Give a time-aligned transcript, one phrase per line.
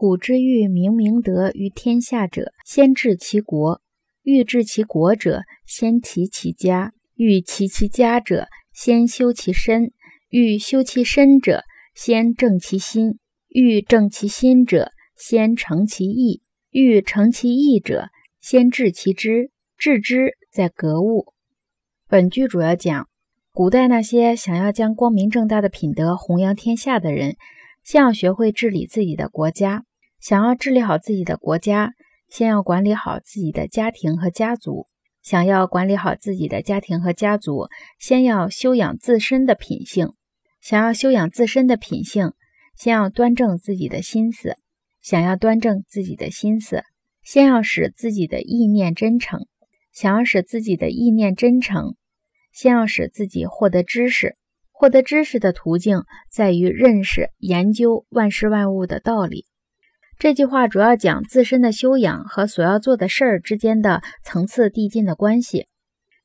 [0.00, 3.82] 古之欲明明德于天下者，先治其国；
[4.22, 9.90] 欲治其国者，先齐其家；欲齐其家者，先修其身；
[10.30, 13.18] 欲修其身者，先正其心；
[13.50, 16.40] 欲正其心者，先诚其意；
[16.70, 18.08] 欲诚其意者，
[18.40, 19.50] 先治其知。
[19.76, 21.26] 治之在格物。
[22.08, 23.06] 本句主要讲
[23.52, 27.36] 古代那些想要将光明正大的品德弘扬天下的人，
[27.84, 29.84] 先要学会治理自己的国家。
[30.20, 31.92] 想要治理好自己的国家，
[32.28, 34.86] 先要管理好自己的家庭和家族；
[35.22, 40.08] 想要管理好自己的家庭和家族，先要修养自身的品性；
[40.60, 42.32] 想要修养自身的品性，
[42.76, 44.52] 先要端正自己的心思；
[45.00, 46.84] 想要端正自己的心思，
[47.22, 49.40] 先要使自己的意念真诚；
[49.90, 51.96] 想要使自己的意念真诚，
[52.52, 54.36] 先要使自己获得知识。
[54.70, 59.44] 获得知识的途径在于认识、研究万事万物的道理。
[60.20, 65.64] 这句话主要讲自身的修养和所要做的事儿之间的层次递进的关系。